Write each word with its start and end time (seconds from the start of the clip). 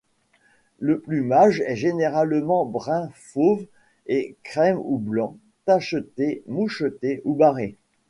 Le 0.79 0.99
plumage 0.99 1.61
est 1.61 1.75
généralement 1.75 2.65
brun 2.65 3.09
fauve 3.13 3.67
et 4.07 4.35
crème 4.41 4.79
ou 4.83 4.97
blanc, 4.97 5.37
tacheté, 5.65 6.41
moucheté 6.47 7.21
ou 7.23 7.35
barré. 7.35 7.77